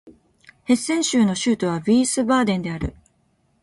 [0.63, 2.95] ヘッセン州の州都はヴィースバーデンである